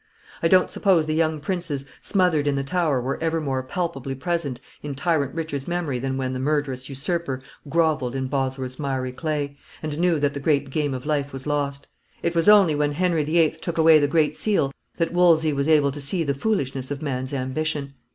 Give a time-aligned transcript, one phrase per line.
[0.41, 4.59] I don't suppose the young princes smothered in the Tower were ever more palpably present
[4.81, 7.39] in Tyrant Richard's memory than when the murderous usurper
[7.69, 11.85] grovelled in Bosworth's miry clay, and knew that the great game of life was lost.
[12.23, 15.67] It was only when Henry the Eighth took away the Great Seal that Wolsey was
[15.67, 17.93] able to see the foolishness of man's ambition.